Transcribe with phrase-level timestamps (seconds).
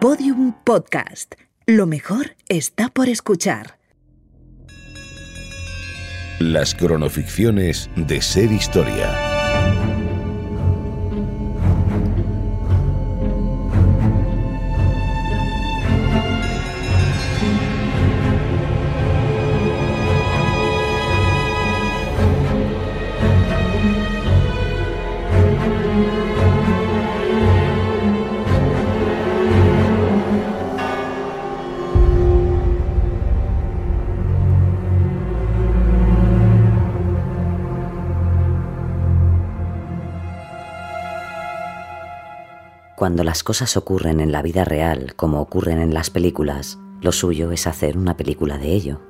[0.00, 1.34] Podium Podcast.
[1.66, 3.80] Lo mejor está por escuchar.
[6.38, 9.27] Las cronoficciones de Ser Historia.
[42.98, 47.52] Cuando las cosas ocurren en la vida real como ocurren en las películas, lo suyo
[47.52, 49.00] es hacer una película de ello.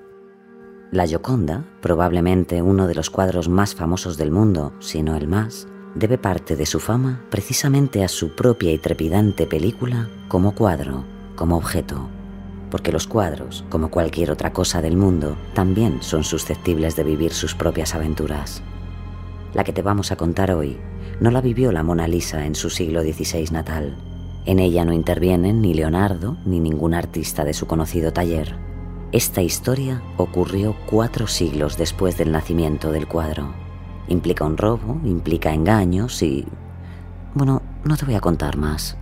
[0.91, 5.69] La Gioconda, probablemente uno de los cuadros más famosos del mundo, si no el más,
[5.95, 11.57] debe parte de su fama precisamente a su propia y trepidante película como cuadro, como
[11.57, 12.11] objeto,
[12.71, 17.55] porque los cuadros, como cualquier otra cosa del mundo, también son susceptibles de vivir sus
[17.55, 18.63] propias aventuras.
[19.55, 20.77] La que te vamos a contar hoy
[21.21, 23.97] no la vivió la Mona Lisa en su siglo XVI natal.
[24.45, 28.55] En ella no intervienen ni Leonardo ni ningún artista de su conocido taller.
[29.11, 33.53] Esta historia ocurrió cuatro siglos después del nacimiento del cuadro.
[34.07, 36.47] Implica un robo, implica engaños y...
[37.35, 38.97] Bueno, no te voy a contar más.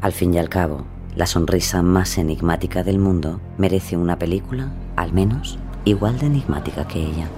[0.00, 0.84] Al fin y al cabo,
[1.16, 7.00] la sonrisa más enigmática del mundo merece una película, al menos, igual de enigmática que
[7.02, 7.28] ella.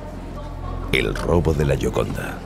[0.92, 2.38] El robo de la Gioconda.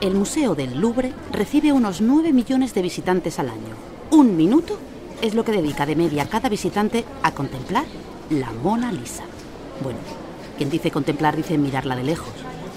[0.00, 3.76] El Museo del Louvre recibe unos 9 millones de visitantes al año.
[4.10, 4.78] Un minuto
[5.20, 7.84] es lo que dedica de media cada visitante a contemplar
[8.30, 9.24] la Mona Lisa.
[9.82, 9.98] Bueno,
[10.56, 12.32] quien dice contemplar dice mirarla de lejos,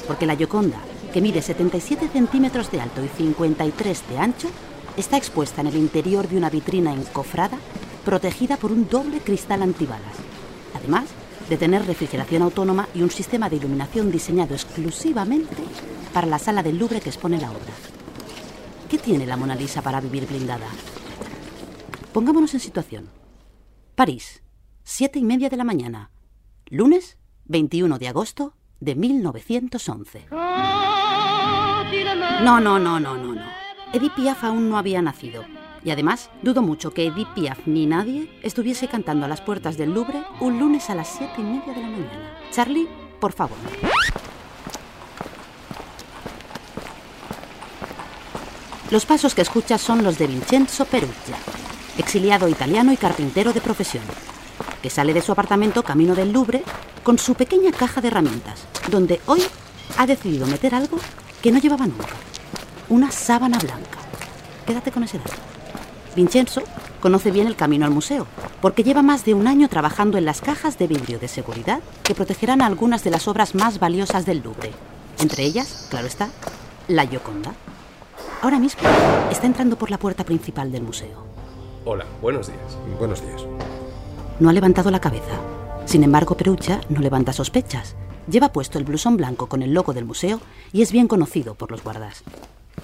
[0.05, 0.79] porque la Gioconda,
[1.13, 4.49] que mide 77 centímetros de alto y 53 de ancho,
[4.97, 7.57] está expuesta en el interior de una vitrina encofrada
[8.03, 10.17] protegida por un doble cristal antibalas.
[10.75, 11.05] Además
[11.49, 15.63] de tener refrigeración autónoma y un sistema de iluminación diseñado exclusivamente
[16.13, 17.73] para la sala del Louvre que expone la obra.
[18.89, 20.67] ¿Qué tiene la Mona Lisa para vivir blindada?
[22.13, 23.09] Pongámonos en situación.
[23.95, 24.43] París,
[24.83, 26.11] siete y media de la mañana.
[26.67, 30.27] Lunes, 21 de agosto de 1911.
[32.43, 33.41] No, no, no, no, no, no.
[33.93, 35.43] Edith Piaf aún no había nacido.
[35.85, 39.93] Y además, dudo mucho que Edith Piaf ni nadie estuviese cantando a las puertas del
[39.93, 42.37] Louvre un lunes a las siete y media de la mañana.
[42.51, 42.87] Charlie,
[43.19, 43.57] por favor.
[48.91, 51.35] Los pasos que escuchas son los de Vincenzo Perugia,
[51.97, 54.03] exiliado italiano y carpintero de profesión,
[54.81, 56.63] que sale de su apartamento camino del Louvre
[57.01, 59.41] con su pequeña caja de herramientas, donde hoy
[59.97, 60.97] ha decidido meter algo
[61.41, 62.15] que no llevaba nunca,
[62.87, 63.99] una sábana blanca.
[64.65, 65.52] Quédate con ese dato.
[66.15, 66.61] Vincenzo
[66.99, 68.27] conoce bien el camino al museo,
[68.61, 72.15] porque lleva más de un año trabajando en las cajas de vidrio de seguridad que
[72.15, 74.71] protegerán algunas de las obras más valiosas del Louvre,
[75.19, 76.29] entre ellas, claro está,
[76.87, 77.53] la Gioconda.
[78.41, 78.81] Ahora mismo
[79.31, 81.23] está entrando por la puerta principal del museo.
[81.85, 82.77] Hola, buenos días.
[82.99, 83.45] Buenos días.
[84.39, 85.39] No ha levantado la cabeza.
[85.85, 87.95] Sin embargo, Perucha no levanta sospechas.
[88.29, 90.39] Lleva puesto el blusón blanco con el logo del museo
[90.71, 92.23] y es bien conocido por los guardas.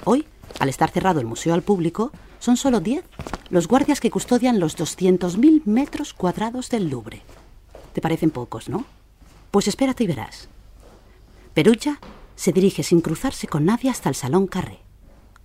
[0.06, 0.26] Hoy,
[0.60, 3.04] al estar cerrado el museo al público, son solo 10
[3.50, 7.22] los guardias que custodian los 200.000 metros cuadrados del Louvre.
[7.94, 8.86] Te parecen pocos, ¿no?
[9.52, 10.48] Pues espérate y verás.
[11.54, 12.00] Perucha
[12.36, 14.80] se dirige sin cruzarse con nadie hasta el Salón Carré.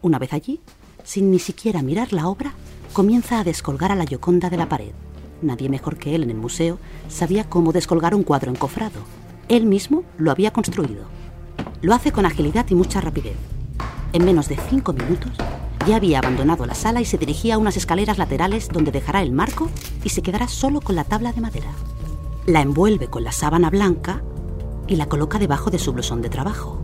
[0.03, 0.61] Una vez allí,
[1.03, 2.53] sin ni siquiera mirar la obra,
[2.93, 4.93] comienza a descolgar a la Gioconda de la pared.
[5.43, 6.79] Nadie mejor que él en el museo
[7.09, 9.01] sabía cómo descolgar un cuadro encofrado.
[9.49, 11.05] Él mismo lo había construido.
[11.83, 13.37] Lo hace con agilidad y mucha rapidez.
[14.15, 15.33] En menos de cinco minutos
[15.89, 19.33] ya había abandonado la sala y se dirigía a unas escaleras laterales donde dejará el
[19.33, 19.69] marco
[20.05, 21.73] y se quedará solo con la tabla de madera.
[22.47, 24.23] La envuelve con la sábana blanca
[24.87, 26.81] y la coloca debajo de su blusón de trabajo.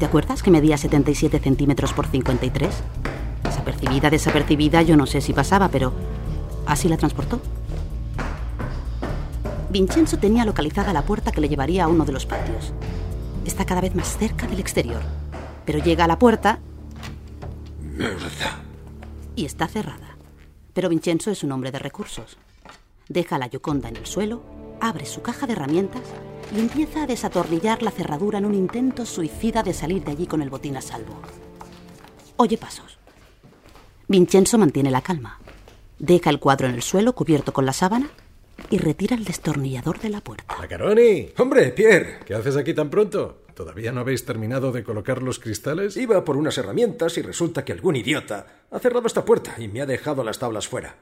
[0.00, 2.74] ¿Te acuerdas que medía 77 centímetros por 53?
[3.44, 5.92] Desapercibida, desapercibida, yo no sé si pasaba, pero
[6.66, 7.40] así la transportó.
[9.70, 12.72] Vincenzo tenía localizada la puerta que le llevaría a uno de los patios.
[13.44, 15.02] Está cada vez más cerca del exterior,
[15.68, 16.60] pero llega a la puerta
[19.36, 20.16] y está cerrada.
[20.72, 22.38] Pero Vincenzo es un hombre de recursos.
[23.06, 24.42] Deja la Gioconda en el suelo,
[24.80, 26.00] abre su caja de herramientas
[26.56, 30.40] y empieza a desatornillar la cerradura en un intento suicida de salir de allí con
[30.40, 31.20] el botín a salvo.
[32.38, 32.98] Oye pasos.
[34.06, 35.38] Vincenzo mantiene la calma.
[35.98, 38.08] Deja el cuadro en el suelo cubierto con la sábana
[38.70, 40.56] y retira el destornillador de la puerta.
[40.58, 41.28] Macaroni.
[41.36, 43.42] Hombre, Pierre, ¿qué haces aquí tan pronto?
[43.58, 45.96] ¿Todavía no habéis terminado de colocar los cristales?
[45.96, 49.80] Iba por unas herramientas y resulta que algún idiota Ha cerrado esta puerta y me
[49.80, 50.94] ha dejado las tablas fuera.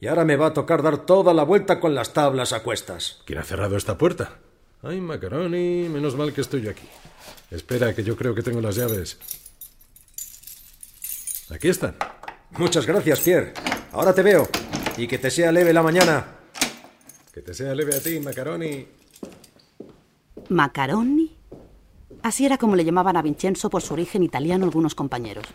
[0.00, 3.20] Y ahora me va a tocar dar toda la vuelta con las tablas a cuestas.
[3.26, 4.38] ¿Quién ha cerrado esta puerta?
[4.82, 6.88] Ay, macaroni, menos mal que estoy yo aquí.
[7.50, 9.18] Espera, que yo creo que tengo las llaves.
[11.50, 11.96] Aquí están.
[12.52, 13.52] Muchas gracias, Pierre.
[13.92, 14.48] Ahora te veo.
[14.96, 16.38] Y que te sea leve la mañana.
[17.34, 18.88] Que te sea leve a ti, macaroni.
[20.48, 21.29] ¿Macaroni?
[22.22, 25.46] Así era como le llamaban a Vincenzo por su origen italiano algunos compañeros.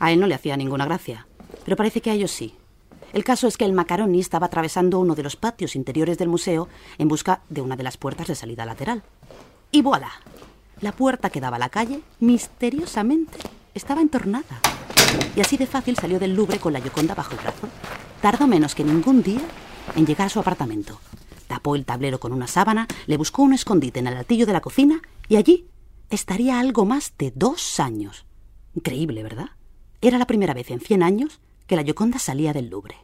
[0.00, 1.26] A él no le hacía ninguna gracia,
[1.64, 2.54] pero parece que a ellos sí.
[3.12, 6.68] El caso es que el Macaroni estaba atravesando uno de los patios interiores del museo
[6.98, 9.02] en busca de una de las puertas de salida lateral.
[9.70, 10.10] Y voilà,
[10.80, 13.38] la puerta que daba a la calle, misteriosamente,
[13.74, 14.60] estaba entornada.
[15.36, 17.68] Y así de fácil salió del Louvre con la Gioconda bajo el brazo.
[18.20, 19.40] Tardó menos que ningún día
[19.94, 21.00] en llegar a su apartamento.
[21.46, 24.60] Tapó el tablero con una sábana, le buscó un escondite en el altillo de la
[24.60, 25.69] cocina y allí
[26.10, 28.26] estaría algo más de dos años.
[28.74, 29.50] Increíble, ¿verdad?
[30.00, 32.96] Era la primera vez en cien años que la Gioconda salía del Louvre.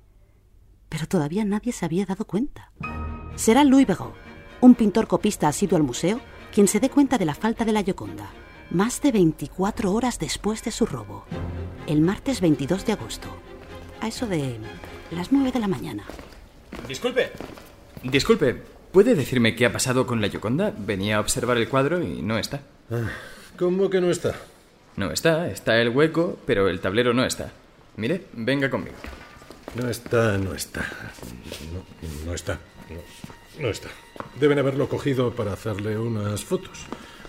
[0.89, 2.73] Pero todavía nadie se había dado cuenta.
[3.37, 4.13] Será Louis Béraud,
[4.61, 6.21] un pintor copista asiduo al museo,
[6.53, 8.31] quien se dé cuenta de la falta de la Gioconda,
[8.71, 11.25] más de 24 horas después de su robo,
[11.87, 13.29] el martes 22 de agosto,
[14.01, 14.59] a eso de
[15.11, 16.05] las 9 de la mañana.
[16.89, 17.31] Disculpe.
[18.03, 18.55] Disculpe,
[18.93, 20.73] ¿puede decirme qué ha pasado con la Gioconda?
[20.77, 22.63] Venía a observar el cuadro y no está.
[23.59, 24.35] ¿Cómo que no está?
[24.97, 27.51] No está, está el hueco, pero el tablero no está.
[27.97, 28.97] Mire, venga conmigo.
[29.75, 30.87] No está, no está.
[31.73, 31.85] No,
[32.27, 32.59] no está.
[32.89, 33.89] No, no está.
[34.39, 36.87] Deben haberlo cogido para hacerle unas fotos.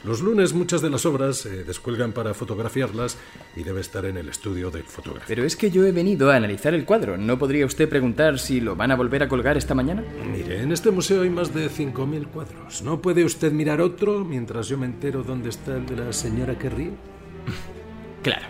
[0.07, 3.18] Los lunes muchas de las obras se descuelgan para fotografiarlas
[3.57, 5.25] y debe estar en el estudio del fotógrafo.
[5.27, 7.18] Pero es que yo he venido a analizar el cuadro.
[7.18, 10.06] ¿No podría usted preguntar si lo van a volver a colgar esta mañana?
[10.31, 12.81] Mire, en este museo hay más de 5.000 cuadros.
[12.83, 16.57] ¿No puede usted mirar otro mientras yo me entero dónde está el de la señora
[16.57, 16.92] que ríe?
[18.24, 18.48] Claro.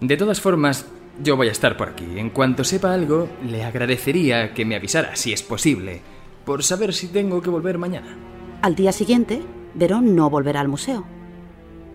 [0.00, 0.86] De todas formas,
[1.22, 2.18] yo voy a estar por aquí.
[2.18, 6.02] En cuanto sepa algo, le agradecería que me avisara, si es posible,
[6.44, 8.16] por saber si tengo que volver mañana.
[8.62, 9.42] Al día siguiente,
[9.76, 11.04] Verón no volverá al museo.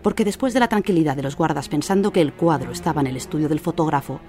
[0.02, 3.16] Porque después de la tranquilidad de los guardas pensando que el cuadro estaba en el
[3.16, 4.20] estudio del fotógrafo,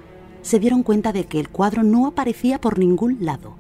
[0.41, 3.55] se dieron cuenta de que el cuadro no aparecía por ningún lado.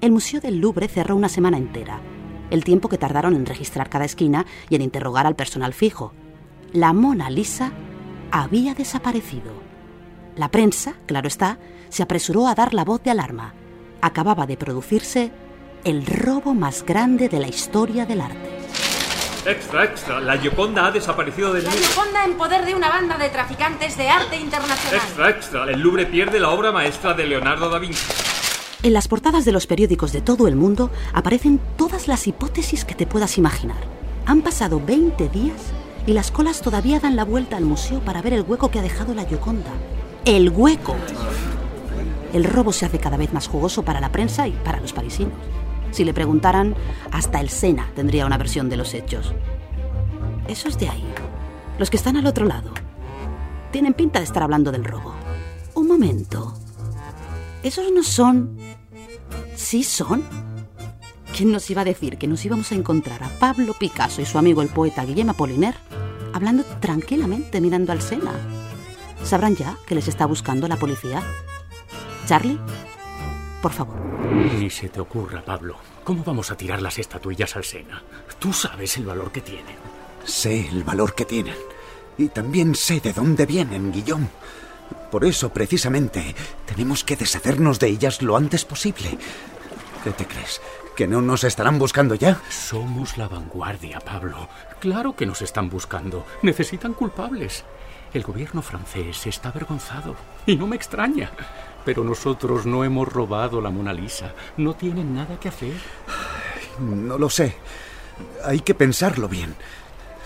[0.00, 2.00] El Museo del Louvre cerró una semana entera,
[2.50, 6.12] el tiempo que tardaron en registrar cada esquina y en interrogar al personal fijo.
[6.72, 7.72] La Mona Lisa
[8.30, 9.52] había desaparecido.
[10.36, 11.58] La prensa, claro está,
[11.88, 13.54] se apresuró a dar la voz de alarma.
[14.00, 15.32] Acababa de producirse
[15.84, 18.57] el robo más grande de la historia del arte.
[19.48, 20.20] Extra, extra.
[20.20, 21.86] La Gioconda ha desaparecido del La Louvre.
[21.86, 24.96] Gioconda en poder de una banda de traficantes de arte internacional.
[24.96, 25.64] Extra, extra.
[25.70, 28.04] El Louvre pierde la obra maestra de Leonardo da Vinci.
[28.82, 32.94] En las portadas de los periódicos de todo el mundo aparecen todas las hipótesis que
[32.94, 33.78] te puedas imaginar.
[34.26, 35.72] Han pasado 20 días
[36.06, 38.82] y las colas todavía dan la vuelta al museo para ver el hueco que ha
[38.82, 39.70] dejado la Gioconda.
[40.26, 40.94] ¡El hueco!
[42.34, 45.32] El robo se hace cada vez más jugoso para la prensa y para los parisinos.
[45.90, 46.74] Si le preguntaran,
[47.10, 49.32] hasta el Sena tendría una versión de los hechos.
[50.46, 51.04] Esos de ahí,
[51.78, 52.72] los que están al otro lado,
[53.70, 55.14] tienen pinta de estar hablando del robo.
[55.74, 56.54] Un momento.
[57.62, 58.56] ¿Esos no son...
[59.56, 60.24] ¿Sí son?
[61.36, 64.38] ¿Quién nos iba a decir que nos íbamos a encontrar a Pablo Picasso y su
[64.38, 65.78] amigo el poeta Guillem Apollinaire
[66.32, 68.32] hablando tranquilamente mirando al Sena?
[69.22, 71.22] ¿Sabrán ya que les está buscando la policía?
[72.26, 72.58] Charlie,
[73.60, 74.00] por favor.
[74.58, 75.76] Ni se te ocurra, Pablo.
[76.04, 78.02] ¿Cómo vamos a tirar las estatuillas al Sena?
[78.38, 79.76] Tú sabes el valor que tienen.
[80.24, 81.56] Sé el valor que tienen.
[82.16, 84.28] Y también sé de dónde vienen, Guillaume.
[85.10, 86.34] Por eso, precisamente,
[86.66, 89.18] tenemos que deshacernos de ellas lo antes posible.
[90.04, 90.60] ¿Qué te crees?
[90.96, 92.40] ¿Que no nos estarán buscando ya?
[92.48, 94.48] Somos la vanguardia, Pablo.
[94.80, 96.26] Claro que nos están buscando.
[96.42, 97.64] Necesitan culpables.
[98.12, 100.16] El gobierno francés está avergonzado.
[100.46, 101.30] Y no me extraña.
[101.88, 104.34] Pero nosotros no hemos robado la Mona Lisa.
[104.58, 105.72] No tienen nada que hacer.
[106.78, 107.54] No lo sé.
[108.44, 109.54] Hay que pensarlo bien.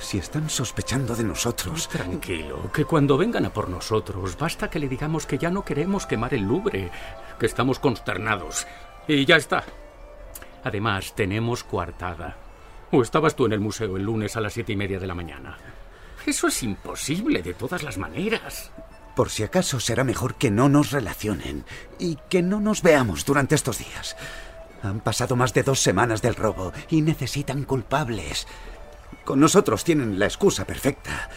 [0.00, 1.88] Si están sospechando de nosotros.
[1.88, 6.04] Tranquilo, que cuando vengan a por nosotros, basta que le digamos que ya no queremos
[6.04, 6.90] quemar el Louvre,
[7.38, 8.66] que estamos consternados.
[9.06, 9.62] Y ya está.
[10.64, 12.38] Además, tenemos coartada.
[12.90, 15.14] ¿O estabas tú en el museo el lunes a las siete y media de la
[15.14, 15.56] mañana?
[16.26, 18.72] Eso es imposible de todas las maneras.
[19.14, 21.64] Por si acaso será mejor que no nos relacionen
[21.98, 24.16] y que no nos veamos durante estos días.
[24.82, 28.46] Han pasado más de dos semanas del robo y necesitan culpables.
[29.24, 31.28] Con nosotros tienen la excusa perfecta.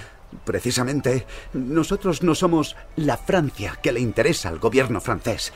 [0.44, 5.54] Precisamente, nosotros no somos la Francia que le interesa al gobierno francés.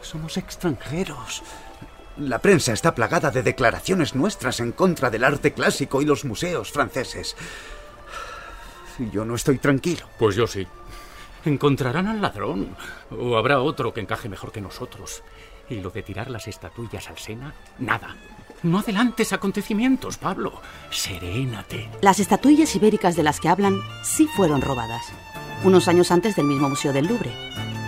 [0.00, 1.42] Somos extranjeros.
[2.18, 6.70] La prensa está plagada de declaraciones nuestras en contra del arte clásico y los museos
[6.70, 7.36] franceses.
[9.10, 10.06] Yo no estoy tranquilo.
[10.18, 10.66] Pues yo sí.
[11.44, 12.76] Encontrarán al ladrón.
[13.10, 15.22] O habrá otro que encaje mejor que nosotros.
[15.68, 18.16] Y lo de tirar las estatuillas al Sena, nada.
[18.62, 20.52] No adelantes acontecimientos, Pablo.
[20.90, 21.88] Serénate.
[22.00, 25.12] Las estatuillas ibéricas de las que hablan sí fueron robadas,
[25.64, 27.32] unos años antes del mismo Museo del Louvre,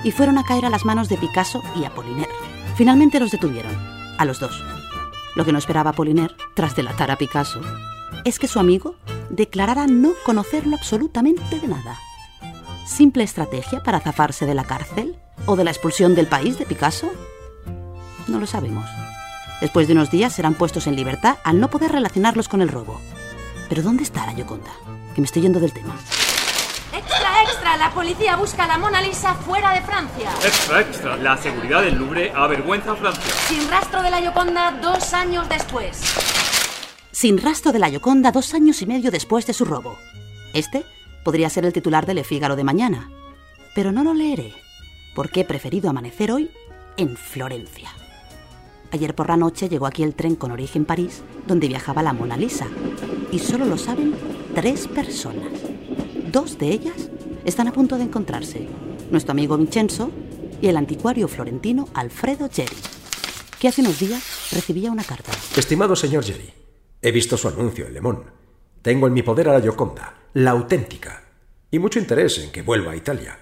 [0.02, 2.32] y fueron a caer a las manos de Picasso y Apollinaire.
[2.76, 3.72] Finalmente los detuvieron,
[4.18, 4.64] a los dos.
[5.36, 7.60] Lo que no esperaba Apollinaire, tras delatar a Picasso,
[8.24, 8.96] es que su amigo
[9.30, 11.98] declarara no conocerlo absolutamente de nada.
[12.84, 15.16] ¿Simple estrategia para zafarse de la cárcel?
[15.46, 17.10] ¿O de la expulsión del país de Picasso?
[18.28, 18.84] No lo sabemos.
[19.62, 23.00] Después de unos días serán puestos en libertad al no poder relacionarlos con el robo.
[23.70, 24.70] Pero ¿dónde está la Yoconda?
[25.14, 25.96] Que me estoy yendo del tema.
[26.92, 27.76] ¡Extra, extra!
[27.78, 30.30] La policía busca a la Mona Lisa fuera de Francia.
[30.44, 31.16] Extra, extra.
[31.16, 33.32] La seguridad del Louvre avergüenza a Francia.
[33.48, 35.98] Sin rastro de la Yoconda dos años después.
[37.12, 39.96] Sin rastro de la Yoconda dos años y medio después de su robo.
[40.52, 40.84] Este
[41.24, 43.10] podría ser el titular del Le Figaro de mañana.
[43.74, 44.52] Pero no lo leeré,
[45.14, 46.50] porque he preferido amanecer hoy
[46.96, 47.90] en Florencia.
[48.92, 52.36] Ayer por la noche llegó aquí el tren con origen París, donde viajaba la Mona
[52.36, 52.68] Lisa.
[53.32, 54.14] Y solo lo saben
[54.54, 55.48] tres personas.
[56.30, 57.10] Dos de ellas
[57.44, 58.68] están a punto de encontrarse.
[59.10, 60.10] Nuestro amigo Vincenzo
[60.62, 62.76] y el anticuario florentino Alfredo Geri,
[63.58, 65.32] que hace unos días recibía una carta.
[65.56, 66.52] Estimado señor Jerry,
[67.02, 68.26] he visto su anuncio en Le Monde.
[68.80, 71.22] Tengo en mi poder a la Gioconda, la auténtica,
[71.70, 73.38] y mucho interés en que vuelva a Italia.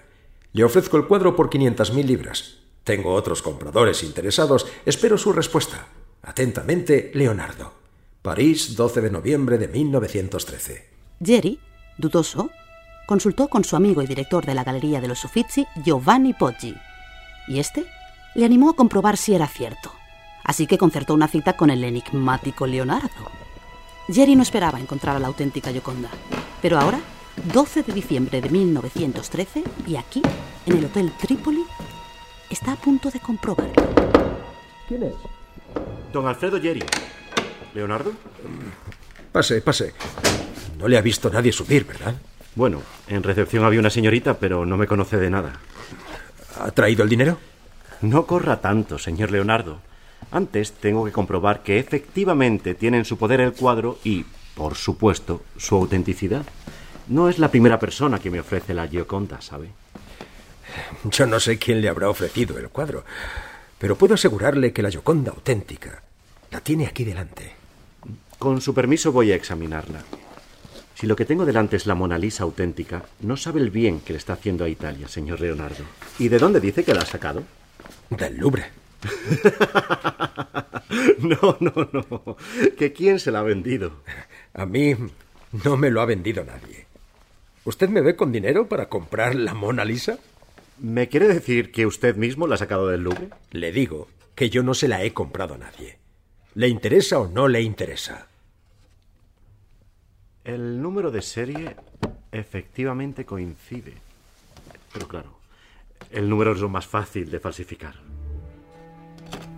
[0.52, 2.58] Le ofrezco el cuadro por 500.000 libras.
[2.84, 4.66] Tengo otros compradores interesados.
[4.84, 5.86] Espero su respuesta.
[6.22, 7.72] Atentamente, Leonardo.
[8.20, 10.90] París, 12 de noviembre de 1913.
[11.24, 11.58] Jerry,
[11.96, 12.50] dudoso,
[13.06, 16.76] consultó con su amigo y director de la Galería de los Uffizi, Giovanni Poggi.
[17.48, 17.86] Y este
[18.34, 19.92] le animó a comprobar si era cierto.
[20.44, 23.41] Así que concertó una cita con el enigmático Leonardo.
[24.08, 26.10] Jerry no esperaba encontrar a la auténtica Gioconda.
[26.60, 27.00] Pero ahora,
[27.52, 30.22] 12 de diciembre de 1913, y aquí,
[30.66, 31.64] en el Hotel Trípoli,
[32.50, 33.70] está a punto de comprobar.
[34.88, 35.14] ¿Quién es?
[36.12, 36.84] Don Alfredo Jerry.
[37.74, 38.12] ¿Leonardo?
[39.30, 39.94] Pase, pase.
[40.78, 42.14] No le ha visto nadie subir, ¿verdad?
[42.54, 45.60] Bueno, en recepción había una señorita, pero no me conoce de nada.
[46.60, 47.38] ¿Ha traído el dinero?
[48.02, 49.80] No corra tanto, señor Leonardo.
[50.32, 54.24] Antes tengo que comprobar que efectivamente tiene en su poder el cuadro y,
[54.54, 56.46] por supuesto, su autenticidad.
[57.08, 59.68] No es la primera persona que me ofrece la Gioconda, ¿sabe?
[61.04, 63.04] Yo no sé quién le habrá ofrecido el cuadro,
[63.78, 66.02] pero puedo asegurarle que la Gioconda auténtica
[66.50, 67.52] la tiene aquí delante.
[68.38, 70.02] Con su permiso voy a examinarla.
[70.94, 74.14] Si lo que tengo delante es la Mona Lisa auténtica, no sabe el bien que
[74.14, 75.84] le está haciendo a Italia, señor Leonardo.
[76.18, 77.42] ¿Y de dónde dice que la ha sacado?
[78.08, 78.81] Del Louvre.
[81.18, 82.36] no, no, no.
[82.76, 83.92] ¿Que quién se la ha vendido?
[84.54, 84.94] A mí
[85.64, 86.86] no me lo ha vendido nadie.
[87.64, 90.18] ¿Usted me ve con dinero para comprar la Mona Lisa?
[90.78, 93.28] ¿Me quiere decir que usted mismo la ha sacado del Louvre?
[93.52, 95.98] Le digo que yo no se la he comprado a nadie.
[96.54, 98.26] ¿Le interesa o no le interesa?
[100.44, 101.76] El número de serie
[102.32, 103.94] efectivamente coincide.
[104.92, 105.38] Pero claro,
[106.10, 107.94] el número es lo más fácil de falsificar.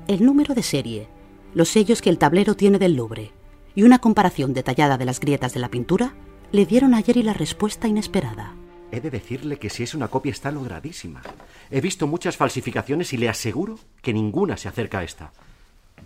[0.06, 1.08] El número de serie,
[1.54, 3.32] los sellos que el tablero tiene del Louvre
[3.74, 6.12] y una comparación detallada de las grietas de la pintura
[6.52, 8.54] le dieron a Jerry la respuesta inesperada.
[8.92, 11.22] He de decirle que si es una copia está logradísima.
[11.70, 15.32] He visto muchas falsificaciones y le aseguro que ninguna se acerca a esta.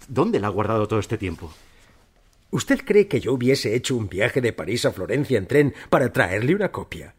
[0.07, 1.53] ¿Dónde la ha guardado todo este tiempo?
[2.53, 6.13] ¿Usted cree que yo hubiese hecho un viaje de París a Florencia en tren para
[6.13, 7.17] traerle una copia?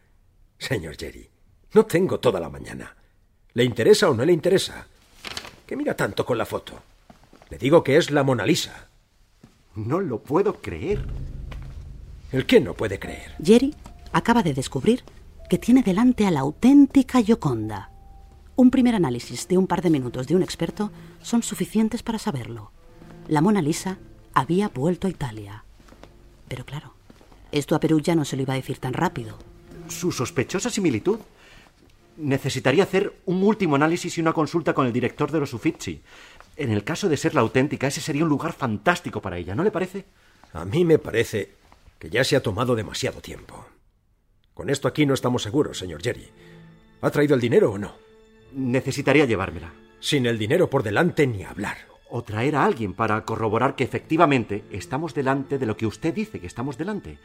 [0.57, 1.29] Señor Jerry,
[1.73, 2.95] no tengo toda la mañana.
[3.53, 4.87] ¿Le interesa o no le interesa?
[5.69, 6.81] ¿Qué mira tanto con la foto?
[7.51, 8.87] Le digo que es la Mona Lisa.
[9.75, 11.05] No lo puedo creer.
[12.31, 13.35] ¿El qué no puede creer?
[13.43, 13.75] Jerry
[14.11, 15.03] acaba de descubrir
[15.47, 17.91] que tiene delante a la auténtica Gioconda.
[18.55, 22.71] Un primer análisis de un par de minutos de un experto son suficientes para saberlo.
[23.27, 23.99] La Mona Lisa
[24.33, 25.65] había vuelto a Italia.
[26.47, 26.95] Pero claro,
[27.51, 29.37] esto a Perugia no se lo iba a decir tan rápido.
[29.87, 31.19] Su sospechosa similitud.
[32.19, 36.01] Necesitaría hacer un último análisis y una consulta con el director de los Uffizi.
[36.57, 39.63] En el caso de ser la auténtica, ese sería un lugar fantástico para ella, ¿no
[39.63, 40.03] le parece?
[40.51, 41.53] A mí me parece
[41.97, 43.65] que ya se ha tomado demasiado tiempo.
[44.53, 46.27] Con esto aquí no estamos seguros, señor Jerry.
[46.99, 47.93] ¿Ha traído el dinero o no?
[48.51, 49.71] Necesitaría llevármela.
[50.01, 51.77] Sin el dinero por delante ni hablar.
[52.09, 56.41] O traer a alguien para corroborar que efectivamente estamos delante de lo que usted dice
[56.41, 57.17] que estamos delante.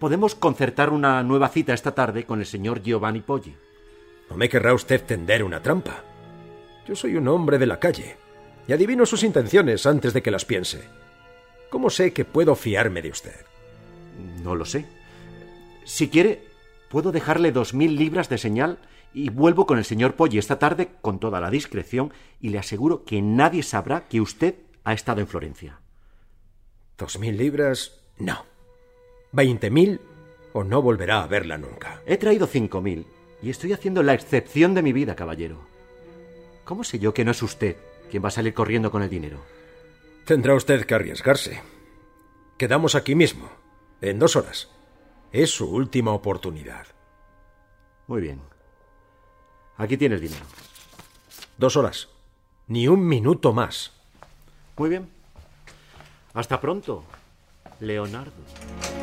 [0.00, 3.54] Podemos concertar una nueva cita esta tarde con el señor Giovanni Poggi.
[4.32, 6.04] No me querrá usted tender una trampa.
[6.88, 8.16] Yo soy un hombre de la calle
[8.66, 10.84] y adivino sus intenciones antes de que las piense.
[11.68, 13.44] ¿Cómo sé que puedo fiarme de usted?
[14.42, 14.86] No lo sé.
[15.84, 16.46] Si quiere,
[16.88, 18.78] puedo dejarle dos mil libras de señal
[19.12, 23.04] Y vuelvo con el señor Polly esta tarde con toda la discreción y le aseguro
[23.04, 25.80] que nadie sabrá que usted ha estado en Florencia.
[26.96, 28.00] ¿Dos mil libras?
[28.16, 28.46] No.
[29.30, 30.00] ¿Veinte mil?
[30.54, 32.00] O no volverá a verla nunca.
[32.06, 33.04] He traído cinco mil
[33.42, 35.58] y estoy haciendo la excepción de mi vida, caballero.
[36.64, 37.76] ¿Cómo sé yo que no es usted
[38.10, 39.44] quien va a salir corriendo con el dinero?
[40.24, 41.60] Tendrá usted que arriesgarse.
[42.56, 43.50] Quedamos aquí mismo,
[44.00, 44.68] en dos horas.
[45.32, 46.86] Es su última oportunidad.
[48.06, 48.40] Muy bien.
[49.76, 50.44] Aquí tienes dinero.
[51.58, 52.08] Dos horas.
[52.68, 53.92] Ni un minuto más.
[54.76, 55.08] Muy bien.
[56.34, 57.04] Hasta pronto,
[57.80, 58.32] Leonardo.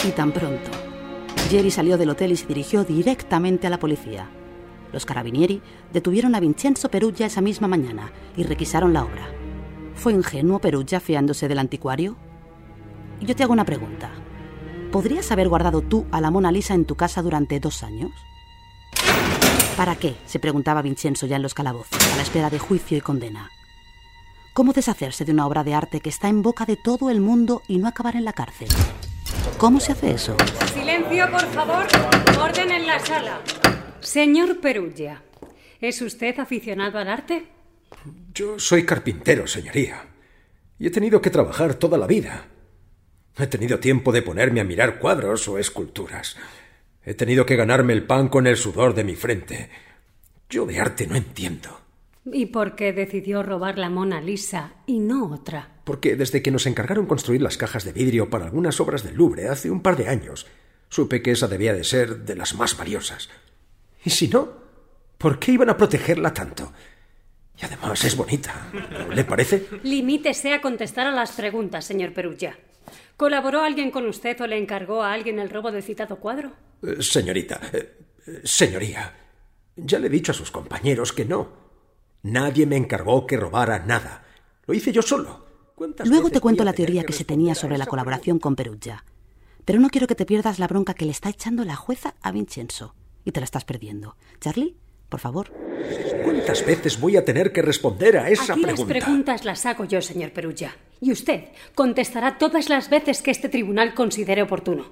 [0.05, 0.88] Y tan pronto.
[1.49, 4.29] Jerry salió del hotel y se dirigió directamente a la policía.
[4.91, 5.61] Los carabinieri
[5.93, 9.27] detuvieron a Vincenzo Perugia esa misma mañana y requisaron la obra.
[9.95, 12.15] ¿Fue ingenuo Perugia fiándose del anticuario?
[13.21, 14.11] Yo te hago una pregunta.
[14.91, 18.11] ¿Podrías haber guardado tú a la Mona Lisa en tu casa durante dos años?
[19.77, 20.15] ¿Para qué?
[20.25, 23.49] se preguntaba Vincenzo ya en los calabozos, a la espera de juicio y condena.
[24.53, 27.61] ¿Cómo deshacerse de una obra de arte que está en boca de todo el mundo
[27.67, 28.67] y no acabar en la cárcel?
[29.57, 30.35] ¿Cómo se hace eso?
[31.09, 31.85] Silencio, por favor.
[32.39, 33.41] Orden en la sala.
[33.99, 35.23] Señor Perugia,
[35.81, 37.47] ¿es usted aficionado al arte?
[38.33, 40.05] Yo soy carpintero, señoría.
[40.77, 42.45] Y he tenido que trabajar toda la vida.
[43.37, 46.37] He tenido tiempo de ponerme a mirar cuadros o esculturas.
[47.03, 49.69] He tenido que ganarme el pan con el sudor de mi frente.
[50.49, 51.81] Yo de arte no entiendo.
[52.25, 55.69] ¿Y por qué decidió robar la Mona Lisa y no otra?
[55.85, 59.47] Porque desde que nos encargaron construir las cajas de vidrio para algunas obras del Louvre
[59.47, 60.45] hace un par de años,
[60.89, 63.29] supe que esa debía de ser de las más valiosas.
[64.03, 64.49] Y si no,
[65.17, 66.73] ¿por qué iban a protegerla tanto?
[67.61, 68.69] Y además es bonita,
[69.07, 69.67] ¿no le parece?
[69.83, 72.57] Limítese a contestar a las preguntas, señor Perugia.
[73.17, 76.53] ¿Colaboró alguien con usted o le encargó a alguien el robo del citado cuadro?
[76.81, 77.97] Eh, señorita, eh,
[78.45, 79.13] señoría,
[79.75, 81.49] ya le he dicho a sus compañeros que no.
[82.23, 84.23] Nadie me encargó que robara nada.
[84.65, 85.45] Lo hice yo solo.
[86.05, 89.03] Luego te cuento la teoría que se tenía sobre la colaboración con Perugia.
[89.69, 92.31] Pero no quiero que te pierdas la bronca que le está echando la jueza a
[92.31, 92.95] Vincenzo.
[93.23, 94.15] Y te la estás perdiendo.
[94.41, 94.75] Charlie,
[95.09, 95.53] por favor.
[96.23, 98.93] ¿Cuántas veces voy a tener que responder a esa Aquí pregunta?
[98.95, 100.75] las preguntas las hago yo, señor Perugia.
[100.99, 104.87] Y usted contestará todas las veces que este tribunal considere oportuno.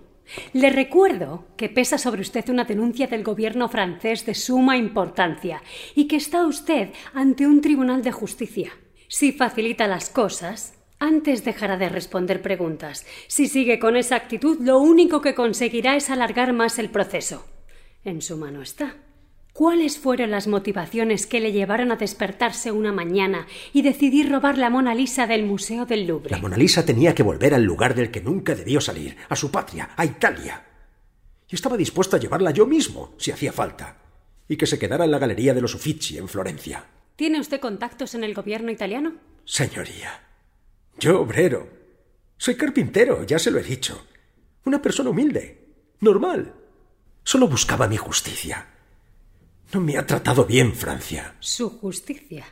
[0.54, 5.64] Le recuerdo que pesa sobre usted una denuncia del gobierno francés de suma importancia
[5.96, 8.74] y que está usted ante un tribunal de justicia.
[9.08, 13.06] Si facilita las cosas, antes dejará de responder preguntas.
[13.28, 17.46] Si sigue con esa actitud, lo único que conseguirá es alargar más el proceso.
[18.04, 18.96] En su mano está.
[19.54, 24.70] ¿Cuáles fueron las motivaciones que le llevaron a despertarse una mañana y decidir robar la
[24.70, 26.30] Mona Lisa del Museo del Louvre?
[26.30, 29.50] La Mona Lisa tenía que volver al lugar del que nunca debió salir, a su
[29.50, 30.64] patria, a Italia.
[31.50, 33.98] Y estaba dispuesto a llevarla yo mismo, si hacía falta,
[34.48, 36.86] y que se quedara en la Galería de los Uffizi, en Florencia.
[37.16, 39.16] ¿Tiene usted contactos en el gobierno italiano?
[39.44, 40.27] Señoría,
[41.00, 41.68] yo obrero.
[42.38, 44.06] Soy carpintero, ya se lo he dicho.
[44.66, 45.66] Una persona humilde,
[46.00, 46.54] normal.
[47.24, 48.68] Solo buscaba mi justicia.
[49.74, 51.36] No me ha tratado bien Francia.
[51.40, 52.46] Su justicia.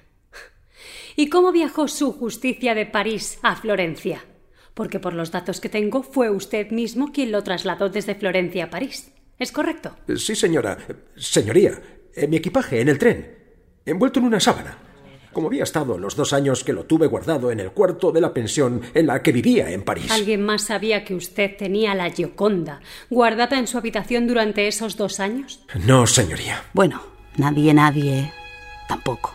[1.15, 4.25] ¿Y cómo viajó su justicia de París a Florencia?
[4.73, 8.69] Porque por los datos que tengo fue usted mismo quien lo trasladó desde Florencia a
[8.69, 9.11] París.
[9.39, 9.95] ¿Es correcto?
[10.17, 10.77] Sí, señora.
[11.15, 11.81] Señoría,
[12.13, 13.37] en mi equipaje, en el tren,
[13.85, 14.77] envuelto en una sábana.
[15.35, 18.33] Como había estado los dos años que lo tuve guardado en el cuarto de la
[18.33, 20.09] pensión en la que vivía en París.
[20.09, 25.19] ¿Alguien más sabía que usted tenía la Gioconda guardada en su habitación durante esos dos
[25.19, 25.59] años?
[25.85, 26.63] No, señoría.
[26.71, 27.01] Bueno,
[27.35, 28.31] nadie, nadie.
[28.87, 29.33] Tampoco.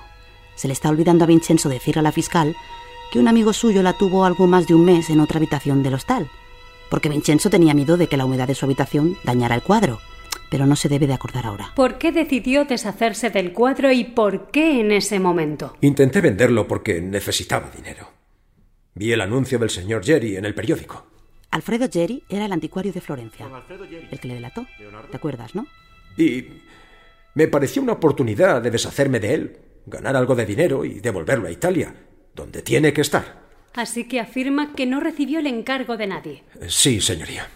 [0.54, 2.56] Se le está olvidando a Vincenzo decir a la fiscal
[3.12, 5.92] que un amigo suyo la tuvo algo más de un mes en otra habitación del
[5.92, 6.30] hostal.
[6.88, 10.00] Porque Vincenzo tenía miedo de que la humedad de su habitación dañara el cuadro.
[10.50, 11.72] Pero no se debe de acordar ahora.
[11.76, 15.76] ¿Por qué decidió deshacerse del cuadro y por qué en ese momento?
[15.80, 18.10] Intenté venderlo porque necesitaba dinero.
[18.94, 21.06] Vi el anuncio del señor Jerry en el periódico.
[21.52, 23.48] Alfredo Jerry era el anticuario de Florencia.
[24.10, 24.66] El que le delató.
[25.10, 25.66] ¿Te acuerdas, no?
[26.16, 26.46] Y
[27.34, 31.52] me pareció una oportunidad de deshacerme de él, ganar algo de dinero y devolverlo a
[31.52, 31.94] Italia,
[32.34, 33.40] donde tiene que estar.
[33.74, 36.44] Así que afirma que no recibió el encargo de nadie.
[36.68, 37.48] Sí, señoría.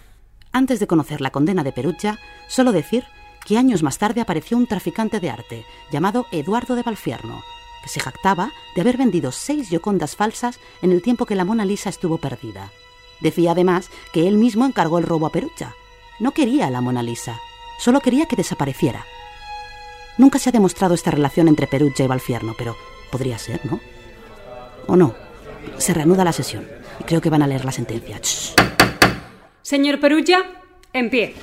[0.55, 3.03] Antes de conocer la condena de Perugia, solo decir
[3.45, 7.43] que años más tarde apareció un traficante de arte llamado Eduardo de Valfierno,
[7.83, 11.65] que se jactaba de haber vendido seis Giocondas falsas en el tiempo que la Mona
[11.65, 12.71] Lisa estuvo perdida.
[13.19, 15.75] Decía además que él mismo encargó el robo a Perugia.
[16.21, 17.37] No quería la Mona Lisa,
[17.77, 19.03] solo quería que desapareciera.
[20.17, 22.77] Nunca se ha demostrado esta relación entre Perugia y Valfierno, pero
[23.11, 23.81] podría ser, ¿no?
[24.87, 25.15] ¿O no?
[25.79, 26.65] Se reanuda la sesión
[27.01, 28.21] y creo que van a leer la sentencia.
[29.65, 30.45] Señor Perugia,
[30.93, 31.33] en pie.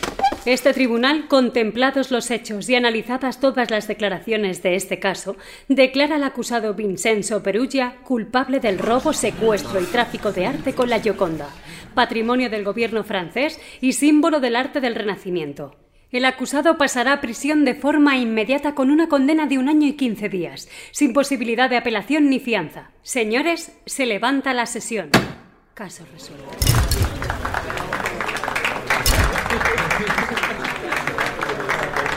[0.44, 6.22] Este tribunal, contemplados los hechos y analizadas todas las declaraciones de este caso, declara al
[6.22, 11.48] acusado Vincenzo Perugia culpable del robo, secuestro y tráfico de arte con la Gioconda,
[11.96, 15.74] patrimonio del gobierno francés y símbolo del arte del Renacimiento.
[16.12, 19.94] El acusado pasará a prisión de forma inmediata con una condena de un año y
[19.94, 22.92] quince días, sin posibilidad de apelación ni fianza.
[23.02, 25.10] Señores, se levanta la sesión.
[25.74, 26.81] Caso resuelto.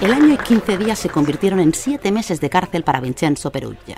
[0.05, 3.97] El año y 15 días se convirtieron en siete meses de cárcel para Vincenzo Perugia.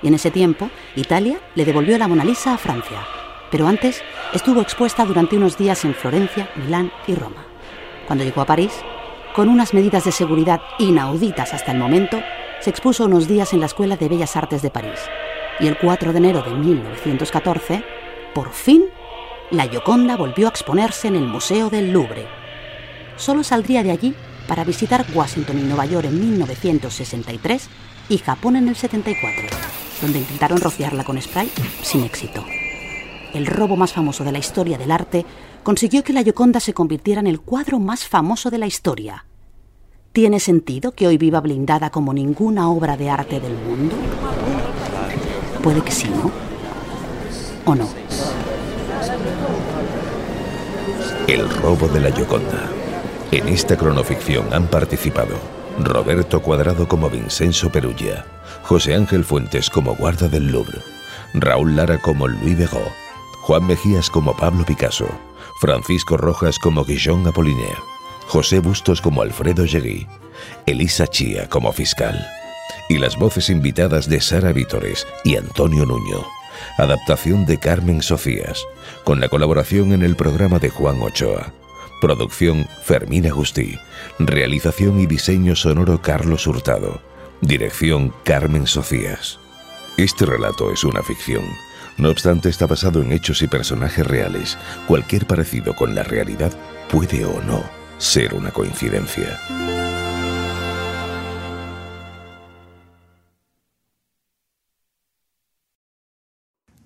[0.00, 3.04] Y en ese tiempo, Italia le devolvió la Mona Lisa a Francia.
[3.50, 4.02] Pero antes
[4.32, 7.44] estuvo expuesta durante unos días en Florencia, Milán y Roma.
[8.06, 8.70] Cuando llegó a París,
[9.34, 12.22] con unas medidas de seguridad inauditas hasta el momento,
[12.60, 15.00] se expuso unos días en la Escuela de Bellas Artes de París.
[15.58, 17.82] Y el 4 de enero de 1914,
[18.32, 18.84] por fin,
[19.50, 22.28] la Gioconda volvió a exponerse en el Museo del Louvre.
[23.16, 24.14] Solo saldría de allí
[24.46, 27.68] para visitar Washington y Nueva York en 1963
[28.08, 29.44] y Japón en el 74,
[30.00, 31.50] donde intentaron rociarla con spray
[31.82, 32.44] sin éxito.
[33.32, 35.24] El robo más famoso de la historia del arte
[35.62, 39.24] consiguió que la Gioconda se convirtiera en el cuadro más famoso de la historia.
[40.12, 43.96] ¿Tiene sentido que hoy viva blindada como ninguna obra de arte del mundo?
[45.62, 46.30] Puede que sí, ¿no?
[47.64, 47.88] ¿O no?
[51.26, 52.81] El robo de la Gioconda.
[53.32, 55.38] En esta cronoficción han participado
[55.78, 58.26] Roberto Cuadrado como Vincenzo Perugia,
[58.62, 60.78] José Ángel Fuentes como guarda del Louvre,
[61.32, 62.92] Raúl Lara como Louis Begó,
[63.40, 65.08] Juan Mejías como Pablo Picasso,
[65.62, 67.78] Francisco Rojas como Guillaume Apollinaire,
[68.26, 70.06] José Bustos como Alfredo Lleguí,
[70.66, 72.28] Elisa Chía como fiscal
[72.90, 76.26] y las voces invitadas de Sara Vítores y Antonio Nuño.
[76.76, 78.62] Adaptación de Carmen Sofías,
[79.04, 81.50] con la colaboración en el programa de Juan Ochoa.
[82.02, 83.78] Producción Fermín Agustí.
[84.18, 87.00] Realización y diseño sonoro Carlos Hurtado.
[87.40, 89.38] Dirección Carmen Sofías.
[89.96, 91.44] Este relato es una ficción.
[91.98, 94.58] No obstante, está basado en hechos y personajes reales.
[94.88, 96.52] Cualquier parecido con la realidad
[96.90, 97.62] puede o no
[97.98, 99.38] ser una coincidencia.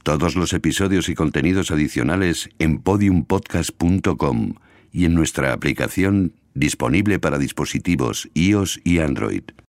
[0.02, 4.56] Todos los episodios y contenidos adicionales en podiumpodcast.com
[4.96, 9.42] y en nuestra aplicación disponible para dispositivos iOS y Android.